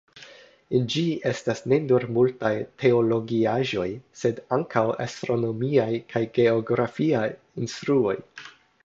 En 0.77 0.85
ĝi 0.91 1.01
estas 1.31 1.59
ne 1.73 1.77
nur 1.83 2.05
multaj 2.15 2.51
teologiaĵoj, 2.83 3.85
sed 4.23 4.39
ankaŭ 4.57 4.83
astronomiaj 5.05 5.89
kaj 6.15 6.23
geografiaj 6.39 7.27
instruoj. 7.67 8.17